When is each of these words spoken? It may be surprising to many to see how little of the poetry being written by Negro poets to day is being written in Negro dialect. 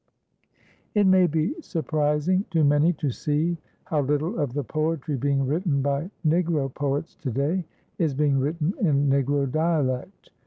It 0.95 1.05
may 1.05 1.27
be 1.27 1.53
surprising 1.61 2.45
to 2.49 2.63
many 2.63 2.91
to 2.93 3.11
see 3.11 3.59
how 3.83 4.01
little 4.01 4.39
of 4.39 4.53
the 4.53 4.63
poetry 4.63 5.15
being 5.15 5.45
written 5.45 5.83
by 5.83 6.09
Negro 6.25 6.73
poets 6.73 7.13
to 7.17 7.29
day 7.29 7.65
is 7.99 8.15
being 8.15 8.39
written 8.39 8.73
in 8.79 9.07
Negro 9.11 9.45
dialect. 9.51 10.31